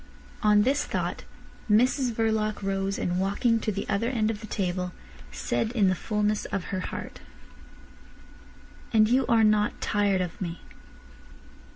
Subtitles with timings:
[0.41, 1.25] On this thought
[1.69, 4.93] Mrs Verloc rose, and walking to the other end of the table,
[5.31, 7.19] said in the fulness of her heart:
[8.91, 10.61] "And you are not tired of me."